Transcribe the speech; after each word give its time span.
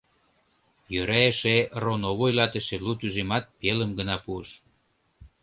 Йӧра 0.93 1.19
эше 1.29 1.57
роно 1.83 2.09
вуйлатыше 2.17 2.75
лу 2.85 2.91
тӱжемат 2.99 3.45
пелым 3.59 3.91
гына 3.99 4.15
пуыш. 4.23 4.49